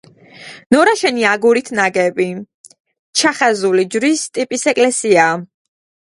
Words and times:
ნორაშენი 0.75 1.25
აგურით 1.31 1.67
ნაგები, 1.79 2.25
„ჩახაზული 3.21 3.85
ჯვრის“ 3.97 4.23
ტიპის 4.39 4.65
ეკლესიაა. 4.73 5.37